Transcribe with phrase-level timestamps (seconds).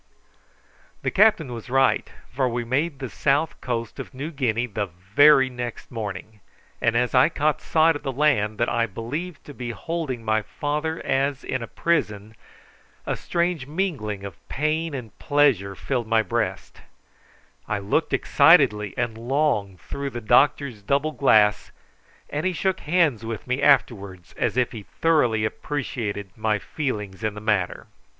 [1.03, 5.47] The captain was right, for we made the south coast of New Guinea the very
[5.47, 6.39] next morning,
[6.81, 10.41] and as I caught sight of the land that I believed to be holding my
[10.41, 12.33] father as in a prison,
[13.05, 16.81] a strange mingling of pain and pleasure filled my breast
[17.67, 21.71] I looked excitedly and long through the doctor's double glass,
[22.27, 27.35] and he shook hands with me afterwards, as if he thoroughly appreciated my feelings in
[27.35, 27.85] the matter.